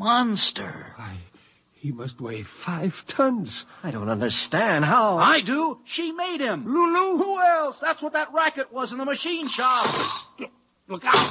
Monster. 0.00 0.94
Why, 0.96 1.18
he 1.72 1.92
must 1.92 2.20
weigh 2.20 2.42
five 2.42 3.04
tons. 3.06 3.66
I 3.84 3.90
don't 3.90 4.08
understand 4.08 4.86
how. 4.86 5.18
I 5.18 5.42
do. 5.42 5.78
She 5.84 6.10
made 6.10 6.40
him. 6.40 6.64
Lulu? 6.64 7.18
Who 7.22 7.38
else? 7.38 7.78
That's 7.78 8.02
what 8.02 8.14
that 8.14 8.32
racket 8.32 8.72
was 8.72 8.92
in 8.92 8.98
the 8.98 9.04
machine 9.04 9.46
shop. 9.46 9.94
Look 10.88 11.04
out! 11.04 11.30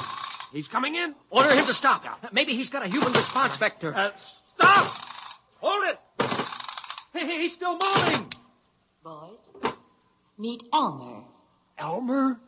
He's 0.54 0.68
coming 0.68 0.96
in. 0.96 1.16
Order 1.32 1.56
him 1.56 1.66
to 1.66 1.74
stop. 1.74 2.06
Maybe 2.32 2.54
he's 2.54 2.70
got 2.70 2.86
a 2.86 2.88
human 2.88 3.12
response 3.12 3.58
vector. 3.58 3.94
Uh, 3.94 4.12
stop! 4.18 4.86
Hold 5.58 5.84
it! 5.86 6.00
Hey, 7.14 7.42
he's 7.42 7.54
still 7.54 7.78
moving. 7.78 8.28
Boys, 9.04 9.74
meet 10.38 10.64
Elmer. 10.72 11.24
Elmer? 11.78 12.40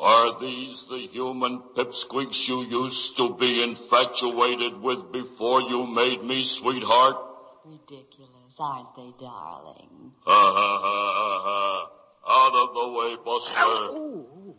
Are 0.00 0.40
these 0.40 0.84
the 0.88 0.96
human 0.96 1.60
pipsqueaks 1.76 2.48
you 2.48 2.62
used 2.62 3.18
to 3.18 3.34
be 3.34 3.62
infatuated 3.62 4.80
with 4.80 5.12
before 5.12 5.60
you 5.60 5.86
made 5.86 6.24
me, 6.24 6.42
sweetheart? 6.42 7.18
Ridiculous, 7.66 8.56
aren't 8.58 8.96
they, 8.96 9.12
darling? 9.20 10.12
Ha 10.24 10.54
ha 10.56 10.80
ha 10.82 11.12
ha 11.18 11.40
ha. 11.44 11.90
Out 12.26 12.54
of 12.54 12.74
the 12.74 12.98
way, 12.98 13.16
Buster. 13.22 13.52
Oh, 13.60 14.26
oh. 14.34 14.56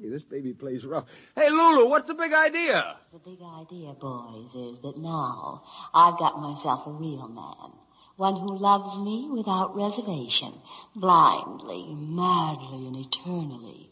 Hey, 0.00 0.08
this 0.08 0.22
baby 0.22 0.52
plays 0.52 0.84
rough. 0.84 1.06
Hey, 1.34 1.50
Lulu, 1.50 1.88
what's 1.88 2.06
the 2.06 2.14
big 2.14 2.32
idea? 2.32 2.98
The 3.12 3.18
big 3.18 3.40
idea, 3.42 3.94
boys, 3.94 4.54
is 4.54 4.78
that 4.82 4.96
now 4.96 5.64
I've 5.92 6.18
got 6.18 6.40
myself 6.40 6.86
a 6.86 6.90
real 6.90 7.26
man. 7.26 7.72
One 8.16 8.36
who 8.36 8.56
loves 8.56 9.00
me 9.00 9.28
without 9.28 9.74
reservation, 9.74 10.52
blindly, 10.94 11.94
madly, 11.96 12.86
and 12.86 12.96
eternally. 12.96 13.90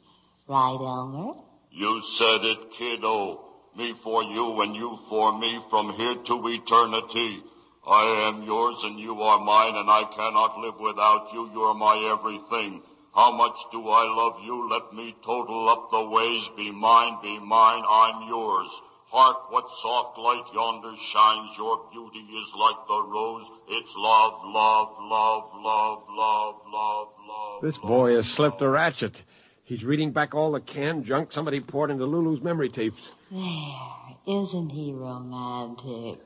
Right, 0.51 0.81
Elmer? 0.81 1.35
You 1.71 2.01
said 2.01 2.45
it, 2.45 2.73
kiddo. 2.73 3.41
Me 3.77 3.93
for 3.93 4.25
you 4.25 4.63
and 4.63 4.75
you 4.75 4.99
for 5.09 5.39
me 5.39 5.61
from 5.71 5.93
here 5.93 6.17
to 6.17 6.49
eternity. 6.49 7.45
I 7.87 8.27
am 8.27 8.43
yours 8.43 8.83
and 8.83 8.99
you 8.99 9.23
are 9.23 9.39
mine, 9.39 9.77
and 9.77 9.89
I 9.89 10.03
cannot 10.11 10.59
live 10.59 10.81
without 10.81 11.33
you. 11.33 11.49
You're 11.55 11.75
my 11.75 11.95
everything. 12.11 12.83
How 13.15 13.31
much 13.31 13.59
do 13.71 13.87
I 13.91 14.03
love 14.13 14.41
you? 14.45 14.69
Let 14.69 14.93
me 14.93 15.15
total 15.23 15.69
up 15.69 15.93
the 15.93 16.03
ways. 16.11 16.51
Be 16.57 16.73
mine, 16.73 17.19
be 17.23 17.39
mine, 17.39 17.85
I'm 17.89 18.27
yours. 18.27 18.83
Hark, 19.07 19.53
what 19.53 19.71
soft 19.71 20.19
light 20.19 20.47
yonder 20.53 20.97
shines. 20.97 21.57
Your 21.57 21.87
beauty 21.93 22.27
is 22.43 22.53
like 22.57 22.89
the 22.89 23.01
rose. 23.03 23.49
It's 23.69 23.95
love, 23.97 24.41
love, 24.45 24.97
love, 24.99 25.49
love, 25.55 26.03
love, 26.11 26.63
love, 26.67 27.09
love. 27.29 27.63
This 27.63 27.79
boy 27.79 28.17
has 28.17 28.27
slipped 28.27 28.61
a 28.63 28.69
ratchet. 28.69 29.23
He's 29.71 29.85
reading 29.85 30.11
back 30.11 30.35
all 30.35 30.51
the 30.51 30.59
canned 30.61 31.05
junk 31.05 31.31
somebody 31.31 31.61
poured 31.61 31.93
into 31.93 32.05
Lulu's 32.05 32.41
memory 32.43 32.69
tapes. 32.69 33.13
There, 33.31 34.17
isn't 34.27 34.71
he 34.71 34.93
romantic? 34.93 36.19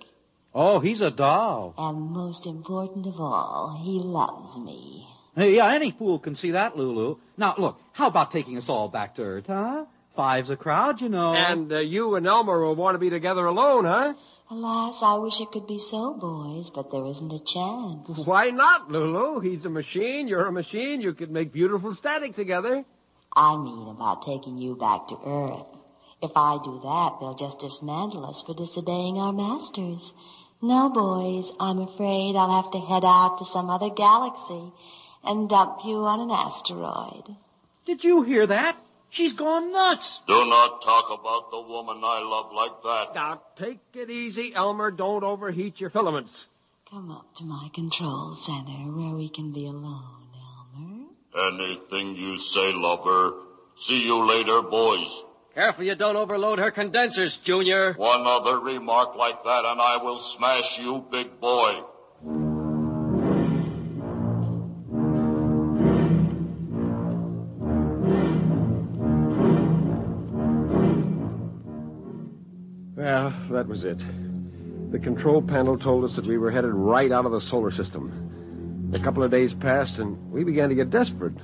Oh, 0.55 0.81
he's 0.81 1.03
a 1.03 1.11
doll. 1.11 1.75
And 1.77 2.11
most 2.11 2.47
important 2.47 3.07
of 3.07 3.21
all, 3.21 3.79
he 3.85 3.99
loves 3.99 4.59
me. 4.59 5.07
Hey, 5.37 5.57
yeah, 5.57 5.71
any 5.75 5.91
fool 5.91 6.19
can 6.19 6.35
see 6.35 6.53
that, 6.53 6.79
Lulu. 6.79 7.17
Now, 7.37 7.55
look, 7.59 7.79
how 7.93 8.07
about 8.07 8.31
taking 8.31 8.57
us 8.57 8.71
all 8.71 8.89
back 8.89 9.17
to 9.17 9.23
Earth, 9.23 9.49
huh? 9.49 9.85
Five's 10.17 10.49
a 10.49 10.57
crowd, 10.57 11.03
you 11.03 11.11
know. 11.11 11.35
And 11.35 11.71
uh, 11.71 11.81
you 11.81 12.15
and 12.15 12.27
Elmer 12.27 12.65
will 12.65 12.77
want 12.77 12.95
to 12.95 12.99
be 12.99 13.11
together 13.11 13.45
alone, 13.45 13.85
huh? 13.85 14.15
Alas, 14.49 15.03
I 15.03 15.17
wish 15.17 15.43
it 15.43 15.51
could 15.53 15.67
be 15.67 15.79
so, 15.79 16.15
boys, 16.15 16.71
but 16.71 16.91
there 16.91 17.05
isn't 17.05 17.31
a 17.31 17.45
chance. 17.45 18.25
Why 18.25 18.49
not, 18.49 18.91
Lulu? 18.91 19.41
He's 19.41 19.67
a 19.67 19.71
machine, 19.71 20.29
you're 20.29 20.47
a 20.47 20.53
machine. 20.53 21.03
You 21.03 21.13
could 21.13 21.31
make 21.31 21.53
beautiful 21.53 21.95
static 21.95 22.33
together. 22.35 22.87
I 23.37 23.57
mean 23.57 23.89
about 23.89 24.25
taking 24.25 24.59
you 24.59 24.77
back 24.77 25.09
to 25.09 25.19
Earth. 25.25 25.67
If 26.23 26.33
I 26.37 26.59
do 26.63 26.81
that, 26.83 27.19
they'll 27.21 27.35
just 27.35 27.59
dismantle 27.59 28.25
us 28.25 28.43
for 28.43 28.55
disobeying 28.55 29.19
our 29.19 29.33
masters. 29.33 30.15
No, 30.63 30.89
boys, 30.89 31.53
I'm 31.61 31.79
afraid 31.79 32.37
I'll 32.37 32.63
have 32.63 32.73
to 32.73 32.79
head 32.79 33.05
out 33.05 33.39
to 33.39 33.45
some 33.45 33.69
other 33.69 33.91
galaxy 33.91 34.73
and 35.23 35.49
dump 35.49 35.81
you 35.85 35.97
on 35.97 36.21
an 36.21 36.31
asteroid. 36.31 37.37
Did 37.85 38.05
you 38.05 38.23
hear 38.23 38.47
that? 38.47 38.77
She's 39.11 39.33
gone 39.33 39.71
nuts. 39.73 40.23
Do 40.27 40.47
not 40.47 40.83
talk 40.83 41.11
about 41.11 41.51
the 41.51 41.61
woman 41.61 42.01
I 42.03 42.21
love 42.21 42.53
like 42.53 42.83
that. 42.83 43.15
Now, 43.15 43.43
take 43.57 43.79
it 43.95 44.11
easy, 44.11 44.55
Elmer. 44.55 44.91
Don't 44.91 45.23
overheat 45.23 45.81
your 45.81 45.91
filaments. 45.91 46.47
Come 46.91 47.11
up 47.11 47.35
to 47.37 47.45
my 47.45 47.69
control 47.75 48.35
center 48.35 48.91
where 48.91 49.15
we 49.15 49.29
can 49.29 49.53
be 49.53 49.67
alone, 49.67 50.03
Elmer. 50.03 50.24
Anything 51.37 52.15
you 52.17 52.37
say, 52.37 52.73
lover. 52.73 53.33
See 53.77 54.05
you 54.05 54.25
later, 54.27 54.63
boys. 54.63 55.25
Careful 55.55 55.85
you 55.85 55.95
don't 55.95 56.17
overload 56.17 56.59
her 56.59 56.71
condensers, 56.71 57.37
Junior. 57.37 57.93
One 57.95 58.23
other 58.25 58.59
remark 58.59 59.17
like 59.17 59.43
that 59.45 59.65
and 59.65 59.81
I 59.81 59.97
will 59.99 60.19
smash 60.19 60.79
you, 60.81 61.05
big 61.11 61.41
boy. 61.41 61.81
Well, 72.97 73.33
that 73.51 73.67
was 73.67 73.85
it. 73.85 74.05
The 74.91 74.99
control 74.99 75.43
panel 75.43 75.77
told 75.77 76.05
us 76.05 76.17
that 76.17 76.27
we 76.27 76.39
were 76.39 76.51
headed 76.51 76.73
right 76.73 77.11
out 77.13 77.27
of 77.27 77.33
the 77.33 77.41
solar 77.41 77.71
system. 77.71 78.24
A 78.95 78.99
couple 79.01 79.23
of 79.23 79.31
days 79.31 79.53
passed, 79.53 79.99
and 79.99 80.31
we 80.31 80.45
began 80.45 80.69
to 80.69 80.75
get 80.75 80.91
desperate. 80.91 81.35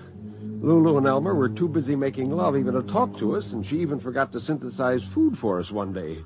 Lulu 0.63 0.99
and 0.99 1.07
Elmer 1.07 1.35
were 1.35 1.49
too 1.49 1.69
busy 1.69 1.97
making 1.97 2.31
love 2.31 2.57
even 2.57 2.75
to 2.75 2.83
talk 2.83 3.19
to 3.19 3.37
us, 3.37 3.53
and 3.53 3.67
she 3.67 3.81
even 3.81 3.99
forgot 3.99 4.31
to 4.33 4.41
synthesize 4.41 5.03
food 5.03 5.37
for 5.37 5.59
us 5.59 5.71
one 5.71 5.93
day. 5.93 6.25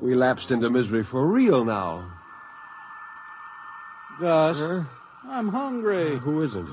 We 0.00 0.14
lapsed 0.14 0.50
into 0.50 0.68
misery 0.68 1.02
for 1.02 1.26
real 1.26 1.64
now. 1.64 2.12
Gus, 4.20 4.84
I'm 5.24 5.48
hungry. 5.48 6.18
Who 6.18 6.42
isn't? 6.42 6.68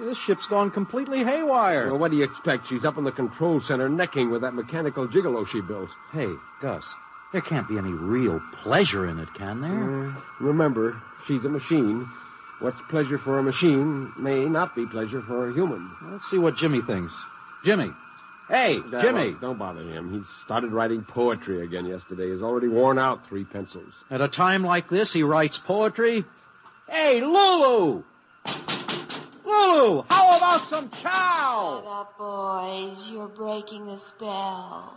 This 0.00 0.18
ship's 0.18 0.46
gone 0.46 0.70
completely 0.70 1.22
haywire. 1.22 1.90
Well, 1.90 1.98
what 1.98 2.10
do 2.10 2.16
you 2.16 2.24
expect? 2.24 2.66
She's 2.66 2.84
up 2.84 2.98
in 2.98 3.04
the 3.04 3.12
control 3.12 3.60
center 3.60 3.88
necking 3.88 4.30
with 4.30 4.40
that 4.40 4.54
mechanical 4.54 5.06
gigolo 5.06 5.46
she 5.46 5.60
built. 5.60 5.90
Hey, 6.12 6.28
Gus, 6.60 6.84
there 7.32 7.42
can't 7.42 7.68
be 7.68 7.78
any 7.78 7.92
real 7.92 8.40
pleasure 8.62 9.06
in 9.06 9.18
it, 9.18 9.32
can 9.34 9.60
there? 9.60 10.08
Uh, 10.08 10.20
remember, 10.40 11.00
she's 11.26 11.44
a 11.44 11.48
machine. 11.48 12.08
What's 12.62 12.80
pleasure 12.82 13.18
for 13.18 13.40
a 13.40 13.42
machine 13.42 14.12
may 14.16 14.44
not 14.44 14.76
be 14.76 14.86
pleasure 14.86 15.20
for 15.20 15.50
a 15.50 15.52
human. 15.52 15.90
Let's 16.00 16.30
see 16.30 16.38
what 16.38 16.56
Jimmy 16.56 16.80
thinks. 16.80 17.12
Jimmy. 17.64 17.90
Hey, 18.48 18.80
Jimmy. 19.00 19.30
Well, 19.30 19.40
don't 19.40 19.58
bother 19.58 19.82
him. 19.82 20.12
He 20.12 20.20
started 20.44 20.70
writing 20.70 21.02
poetry 21.02 21.64
again 21.64 21.86
yesterday. 21.86 22.30
He's 22.30 22.40
already 22.40 22.68
worn 22.68 23.00
out 23.00 23.26
three 23.26 23.44
pencils. 23.44 23.92
At 24.12 24.20
a 24.20 24.28
time 24.28 24.62
like 24.62 24.88
this, 24.88 25.12
he 25.12 25.24
writes 25.24 25.58
poetry? 25.58 26.24
Hey, 26.88 27.20
Lulu! 27.20 28.04
Lulu, 29.44 30.04
how 30.08 30.36
about 30.36 30.64
some 30.66 30.88
chow? 30.90 31.82
Shut 31.82 31.92
up, 31.92 32.16
boys. 32.16 33.10
You're 33.10 33.26
breaking 33.26 33.86
the 33.86 33.96
spell. 33.96 34.94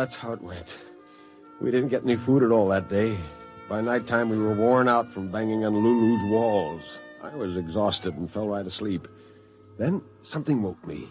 That's 0.00 0.16
how 0.16 0.32
it 0.32 0.40
went. 0.40 0.78
We 1.60 1.70
didn't 1.70 1.90
get 1.90 2.04
any 2.04 2.16
food 2.16 2.42
at 2.42 2.50
all 2.50 2.68
that 2.68 2.88
day. 2.88 3.18
By 3.68 3.82
nighttime, 3.82 4.30
we 4.30 4.38
were 4.38 4.54
worn 4.54 4.88
out 4.88 5.12
from 5.12 5.30
banging 5.30 5.66
on 5.66 5.74
Lulu's 5.74 6.22
walls. 6.32 6.98
I 7.22 7.34
was 7.34 7.58
exhausted 7.58 8.14
and 8.14 8.32
fell 8.32 8.48
right 8.48 8.66
asleep. 8.66 9.06
Then 9.78 10.00
something 10.22 10.62
woke 10.62 10.86
me. 10.86 11.10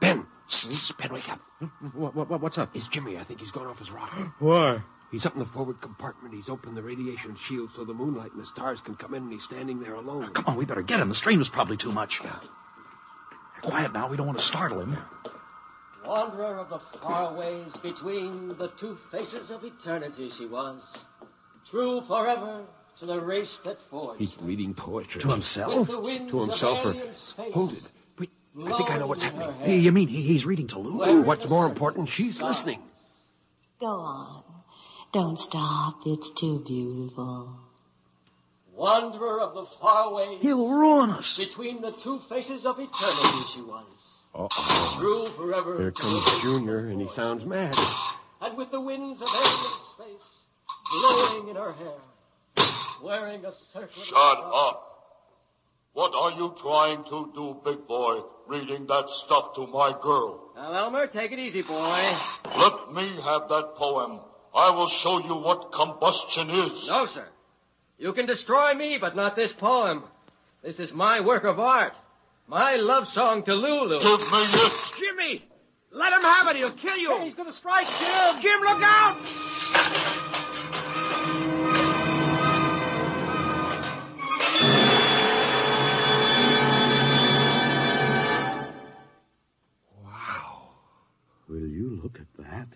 Ben! 0.00 0.24
Shh, 0.48 0.92
Ben, 0.92 1.12
wake 1.12 1.28
up. 1.28 1.40
What, 1.92 2.14
what, 2.14 2.40
what's 2.40 2.56
up? 2.56 2.70
It's 2.76 2.86
Jimmy. 2.86 3.18
I 3.18 3.24
think 3.24 3.40
he's 3.40 3.50
gone 3.50 3.66
off 3.66 3.80
his 3.80 3.90
rocker. 3.90 4.32
Why? 4.38 4.80
He's 5.10 5.26
up 5.26 5.32
in 5.32 5.40
the 5.40 5.44
forward 5.44 5.80
compartment. 5.80 6.34
He's 6.34 6.48
opened 6.48 6.76
the 6.76 6.82
radiation 6.82 7.34
shield 7.34 7.70
so 7.74 7.84
the 7.84 7.94
moonlight 7.94 8.30
and 8.30 8.40
the 8.40 8.46
stars 8.46 8.80
can 8.80 8.94
come 8.94 9.12
in, 9.12 9.24
and 9.24 9.32
he's 9.32 9.42
standing 9.42 9.80
there 9.80 9.94
alone. 9.94 10.30
Come 10.34 10.44
on, 10.46 10.56
we 10.56 10.64
better 10.66 10.82
get 10.82 11.00
him. 11.00 11.08
The 11.08 11.16
strain 11.16 11.40
was 11.40 11.50
probably 11.50 11.76
too 11.76 11.92
much. 11.92 12.22
Quiet 13.60 13.92
now. 13.92 14.08
We 14.08 14.16
don't 14.16 14.26
want 14.26 14.38
to 14.38 14.44
startle 14.44 14.80
him. 14.80 14.96
Wanderer 16.04 16.58
of 16.58 16.68
the 16.68 16.80
far 17.00 17.34
ways 17.34 17.68
between 17.82 18.48
the 18.58 18.68
two 18.68 18.98
faces 19.10 19.50
of 19.50 19.64
eternity 19.64 20.30
she 20.30 20.46
was. 20.46 20.82
True 21.70 22.02
forever 22.02 22.64
to 22.98 23.06
the 23.06 23.20
race 23.20 23.58
that 23.64 23.78
forged. 23.90 24.20
He's 24.20 24.36
reading 24.40 24.74
poetry. 24.74 25.20
To 25.22 25.28
himself? 25.28 25.74
With 25.74 25.88
the 25.88 26.00
winds 26.00 26.30
To 26.32 26.40
himself, 26.40 26.84
or... 26.84 26.90
alien 26.90 27.14
space 27.14 27.54
Hold 27.54 27.72
it. 27.72 27.82
Wait, 28.18 28.30
I 28.72 28.76
think 28.76 28.90
I 28.90 28.98
know 28.98 29.06
what's 29.06 29.22
happening. 29.22 29.52
Hey, 29.60 29.78
you 29.78 29.92
mean 29.92 30.08
he, 30.08 30.22
he's 30.22 30.44
reading 30.44 30.66
to 30.68 30.78
Lulu? 30.78 31.08
Ooh, 31.08 31.22
what's 31.22 31.48
more 31.48 31.66
important, 31.66 32.08
she's 32.08 32.42
listening. 32.42 32.82
Go 33.80 33.86
on. 33.86 34.44
Don't 35.12 35.38
stop. 35.38 36.00
It's 36.06 36.30
too 36.30 36.62
beautiful. 36.66 37.56
Wanderer 38.74 39.40
of 39.40 39.54
the 39.54 39.66
far 39.80 40.12
ways. 40.12 40.38
He'll 40.40 40.68
ruin 40.68 41.10
us. 41.10 41.36
Between 41.36 41.82
the 41.82 41.92
two 41.92 42.18
faces 42.28 42.66
of 42.66 42.78
eternity 42.78 43.44
she 43.52 43.60
was. 43.60 44.11
Uh-oh. 44.34 44.96
True 44.98 45.26
forever. 45.36 45.78
Here 45.78 45.90
comes 45.90 46.42
Junior, 46.42 46.86
and 46.86 47.00
he 47.00 47.08
sounds 47.08 47.44
mad. 47.44 47.76
And 48.40 48.56
with 48.56 48.70
the 48.70 48.80
winds 48.80 49.20
of 49.20 49.28
alien 49.28 49.80
space 49.92 50.42
blowing 50.92 51.48
in 51.48 51.56
her 51.56 51.72
hair, 51.72 52.66
wearing 53.02 53.44
a 53.44 53.52
circlet. 53.52 53.92
Shut 53.92 54.38
up. 54.42 54.88
What 55.92 56.14
are 56.14 56.32
you 56.38 56.54
trying 56.56 57.04
to 57.04 57.30
do, 57.34 57.56
big 57.64 57.86
boy? 57.86 58.22
Reading 58.48 58.86
that 58.86 59.10
stuff 59.10 59.54
to 59.54 59.66
my 59.66 59.94
girl. 60.00 60.52
Now, 60.56 60.72
Elmer, 60.72 61.06
take 61.06 61.32
it 61.32 61.38
easy, 61.38 61.62
boy. 61.62 62.16
Let 62.58 62.92
me 62.92 63.20
have 63.22 63.48
that 63.48 63.74
poem. 63.76 64.20
I 64.54 64.70
will 64.70 64.86
show 64.88 65.18
you 65.18 65.34
what 65.34 65.72
combustion 65.72 66.50
is. 66.50 66.88
No, 66.88 67.06
sir. 67.06 67.26
You 67.98 68.12
can 68.12 68.26
destroy 68.26 68.74
me, 68.74 68.98
but 68.98 69.14
not 69.14 69.36
this 69.36 69.52
poem. 69.52 70.04
This 70.62 70.80
is 70.80 70.92
my 70.92 71.20
work 71.20 71.44
of 71.44 71.60
art. 71.60 71.94
My 72.48 72.76
love 72.76 73.08
song 73.08 73.42
to 73.44 73.54
Lulu. 73.54 74.00
Give 74.00 74.20
me 74.20 74.38
it. 74.42 74.92
Jimmy! 74.98 75.48
Let 75.90 76.12
him 76.12 76.22
have 76.22 76.48
it. 76.48 76.56
He'll 76.56 76.70
kill 76.70 76.96
you. 76.96 77.16
Hey, 77.16 77.24
he's 77.26 77.34
going 77.34 77.48
to 77.48 77.54
strike 77.54 77.86
Jim. 77.86 78.40
Jim, 78.40 78.60
look 78.60 78.82
out! 78.82 79.18
Wow. 90.04 90.70
Will 91.48 91.66
you 91.66 92.00
look 92.02 92.18
at 92.18 92.26
that? 92.38 92.68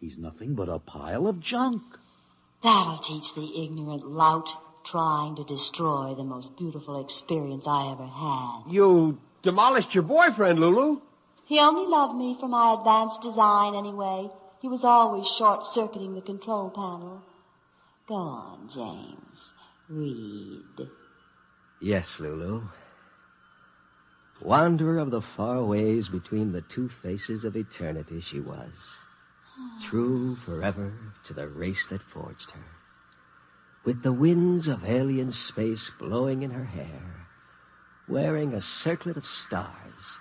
He's 0.00 0.18
nothing 0.18 0.54
but 0.54 0.68
a 0.68 0.78
pile 0.78 1.26
of 1.26 1.40
junk. 1.40 1.82
That'll 2.62 2.98
teach 2.98 3.34
the 3.34 3.62
ignorant 3.62 4.06
lout 4.06 4.50
trying 4.86 5.36
to 5.36 5.44
destroy 5.44 6.14
the 6.14 6.24
most 6.24 6.56
beautiful 6.56 7.00
experience 7.00 7.66
I 7.66 7.92
ever 7.92 8.06
had. 8.06 8.72
You 8.72 9.18
demolished 9.42 9.94
your 9.94 10.04
boyfriend, 10.04 10.58
Lulu. 10.60 11.00
He 11.44 11.60
only 11.60 11.86
loved 11.86 12.16
me 12.16 12.36
for 12.38 12.48
my 12.48 12.74
advanced 12.78 13.22
design 13.22 13.74
anyway. 13.74 14.30
He 14.60 14.68
was 14.68 14.84
always 14.84 15.28
short-circuiting 15.28 16.14
the 16.14 16.22
control 16.22 16.70
panel. 16.70 17.22
Go 18.08 18.14
on, 18.14 18.68
James. 18.68 19.52
Read. 19.88 20.88
Yes, 21.80 22.18
Lulu. 22.20 22.62
Wanderer 24.40 24.98
of 24.98 25.10
the 25.10 25.22
far 25.22 25.62
ways 25.64 26.08
between 26.08 26.52
the 26.52 26.62
two 26.62 26.88
faces 26.88 27.44
of 27.44 27.56
eternity 27.56 28.20
she 28.20 28.40
was. 28.40 29.00
Ah. 29.58 29.80
True 29.82 30.36
forever 30.36 30.92
to 31.24 31.34
the 31.34 31.48
race 31.48 31.86
that 31.86 32.02
forged 32.02 32.50
her. 32.50 32.75
With 33.86 34.02
the 34.02 34.12
winds 34.12 34.66
of 34.66 34.84
alien 34.84 35.30
space 35.30 35.92
blowing 35.96 36.42
in 36.42 36.50
her 36.50 36.64
hair, 36.64 37.28
wearing 38.08 38.52
a 38.52 38.60
circlet 38.60 39.16
of 39.16 39.28
stars 39.28 40.18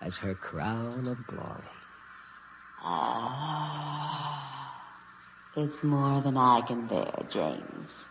as 0.00 0.16
her 0.16 0.34
crown 0.34 1.06
of 1.06 1.26
glory. 1.26 1.76
Ah, 2.82 4.32
it's 5.54 5.82
more 5.82 6.22
than 6.22 6.38
I 6.38 6.62
can 6.62 6.86
bear, 6.86 7.12
James. 7.28 8.08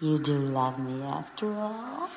You 0.00 0.18
do 0.18 0.38
love 0.38 0.78
me 0.78 1.02
after 1.02 1.52
all? 1.52 2.08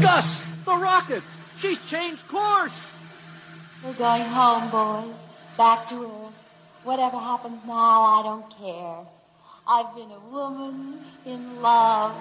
Gus! 0.00 0.44
The 0.64 0.76
rockets! 0.76 1.30
She's 1.56 1.80
changed 1.80 2.28
course! 2.28 2.92
We're 3.84 3.94
going 3.94 4.22
home, 4.22 4.70
boys. 4.70 5.16
Back 5.58 5.88
to 5.88 6.04
Earth. 6.04 6.34
Whatever 6.84 7.18
happens 7.18 7.60
now, 7.66 8.02
I 8.02 8.22
don't 8.22 8.48
care. 8.56 9.15
I've 9.68 9.96
been 9.96 10.12
a 10.12 10.20
woman 10.20 11.00
in 11.24 11.60
love. 11.60 12.14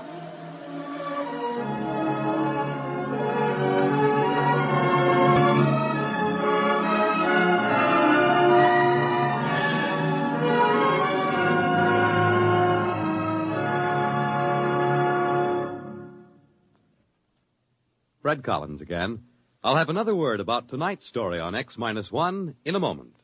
Fred 18.24 18.44
Collins 18.44 18.82
again. 18.82 19.26
I'll 19.64 19.76
have 19.76 19.90
another 19.90 20.16
word 20.16 20.40
about 20.40 20.70
tonight's 20.70 21.06
story 21.06 21.40
on 21.40 21.54
X 21.54 21.78
minus 21.78 22.12
one 22.12 22.56
in 22.66 22.74
a 22.74 22.80
moment. 22.80 23.16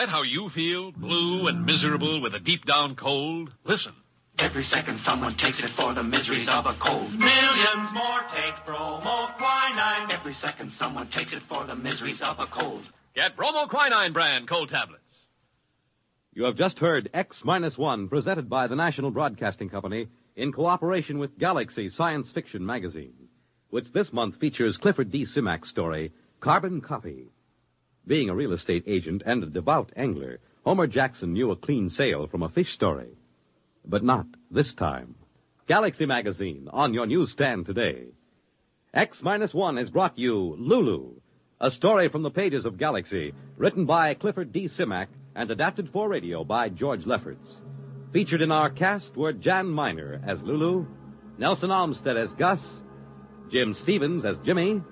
That 0.00 0.08
how 0.08 0.22
you 0.22 0.48
feel? 0.48 0.92
Blue 0.92 1.46
and 1.46 1.66
miserable 1.66 2.22
with 2.22 2.34
a 2.34 2.40
deep 2.40 2.64
down 2.64 2.96
cold? 2.96 3.52
Listen. 3.64 3.92
Every 4.38 4.64
second 4.64 5.00
someone 5.00 5.36
takes 5.36 5.62
it 5.62 5.72
for 5.76 5.92
the 5.92 6.02
miseries 6.02 6.48
of 6.48 6.64
a 6.64 6.72
cold. 6.72 7.12
Millions 7.12 7.92
more 7.92 8.20
take 8.34 8.54
bromoquinine. 8.64 10.10
Every 10.10 10.32
second 10.32 10.72
someone 10.72 11.10
takes 11.10 11.34
it 11.34 11.42
for 11.50 11.66
the 11.66 11.76
miseries 11.76 12.22
of 12.22 12.38
a 12.38 12.46
cold. 12.46 12.82
Get 13.14 13.36
bromoquinine 13.36 14.14
brand 14.14 14.48
cold 14.48 14.70
tablets. 14.70 15.02
You 16.32 16.44
have 16.44 16.56
just 16.56 16.78
heard 16.78 17.10
X 17.12 17.44
minus 17.44 17.76
one 17.76 18.08
presented 18.08 18.48
by 18.48 18.68
the 18.68 18.76
National 18.76 19.10
Broadcasting 19.10 19.68
Company 19.68 20.08
in 20.34 20.50
cooperation 20.50 21.18
with 21.18 21.38
Galaxy 21.38 21.90
Science 21.90 22.30
Fiction 22.30 22.64
Magazine, 22.64 23.28
which 23.68 23.92
this 23.92 24.14
month 24.14 24.36
features 24.36 24.78
Clifford 24.78 25.10
D. 25.10 25.26
Simak's 25.26 25.68
story, 25.68 26.14
Carbon 26.40 26.80
Copy. 26.80 27.26
Being 28.10 28.28
a 28.28 28.34
real 28.34 28.52
estate 28.52 28.82
agent 28.88 29.22
and 29.24 29.44
a 29.44 29.46
devout 29.46 29.92
angler, 29.94 30.40
Homer 30.64 30.88
Jackson 30.88 31.32
knew 31.32 31.52
a 31.52 31.56
clean 31.56 31.88
sale 31.88 32.26
from 32.26 32.42
a 32.42 32.48
fish 32.48 32.72
story. 32.72 33.10
But 33.84 34.02
not 34.02 34.26
this 34.50 34.74
time. 34.74 35.14
Galaxy 35.68 36.06
Magazine 36.06 36.68
on 36.72 36.92
your 36.92 37.06
newsstand 37.06 37.66
today. 37.66 38.06
X 38.92 39.22
minus 39.22 39.54
one 39.54 39.76
has 39.76 39.90
brought 39.90 40.18
you 40.18 40.56
Lulu, 40.58 41.20
a 41.60 41.70
story 41.70 42.08
from 42.08 42.24
the 42.24 42.32
pages 42.32 42.64
of 42.64 42.78
Galaxy, 42.78 43.32
written 43.56 43.86
by 43.86 44.14
Clifford 44.14 44.50
D. 44.50 44.64
Simak 44.64 45.06
and 45.36 45.48
adapted 45.48 45.88
for 45.88 46.08
radio 46.08 46.42
by 46.42 46.68
George 46.68 47.06
Lefferts. 47.06 47.60
Featured 48.12 48.42
in 48.42 48.50
our 48.50 48.70
cast 48.70 49.16
were 49.16 49.32
Jan 49.32 49.68
Miner 49.68 50.20
as 50.26 50.42
Lulu, 50.42 50.84
Nelson 51.38 51.70
Olmsted 51.70 52.16
as 52.16 52.32
Gus, 52.32 52.82
Jim 53.50 53.72
Stevens 53.72 54.24
as 54.24 54.40
Jimmy, 54.40 54.82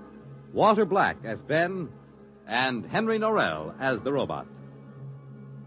Walter 0.52 0.85
Black 0.85 1.16
as 1.24 1.42
Ben, 1.42 1.88
and 2.48 2.87
Henry 2.87 3.18
Norrell 3.18 3.74
as 3.78 4.00
the 4.00 4.12
robot. 4.12 4.46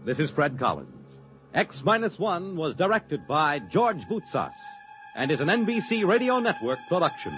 This 0.04 0.18
is 0.18 0.30
Fred 0.32 0.58
Collins. 0.58 0.88
X 1.54 1.84
minus 1.84 2.18
one 2.18 2.56
was 2.56 2.74
directed 2.74 3.26
by 3.28 3.60
George 3.60 4.02
Boutsas 4.08 4.54
and 5.14 5.30
is 5.30 5.40
an 5.40 5.48
NBC 5.48 6.06
Radio 6.06 6.40
Network 6.40 6.80
production. 6.88 7.32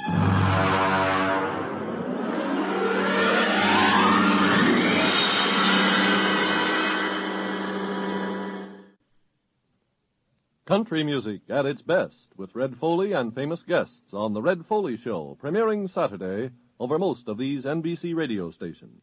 Country 10.67 11.05
music 11.05 11.43
at 11.51 11.67
its 11.67 11.83
best 11.83 12.29
with 12.37 12.55
Red 12.55 12.79
Foley 12.79 13.13
and 13.13 13.35
famous 13.35 13.63
guests 13.63 14.15
on 14.15 14.33
The 14.33 14.41
Red 14.41 14.65
Foley 14.65 14.97
Show, 14.97 15.37
premiering 15.43 15.91
Saturday 15.91 16.51
over 16.81 16.99
most 16.99 17.29
of 17.29 17.37
these 17.37 17.65
NBC 17.65 18.15
radio 18.15 18.51
stations. 18.51 19.03